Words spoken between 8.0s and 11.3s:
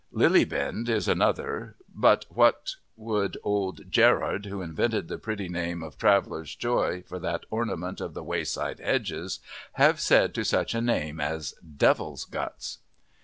of the wayside hedges, have said to such a name